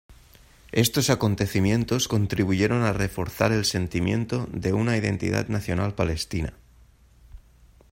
Estos 0.71 1.11
acontecimientos 1.11 2.07
contribuyeron 2.07 2.81
a 2.81 2.91
reforzar 2.91 3.51
el 3.51 3.65
sentimiento 3.65 4.47
de 4.51 4.73
una 4.73 4.97
identidad 4.97 5.47
nacional 5.47 5.93
palestina. 5.93 6.55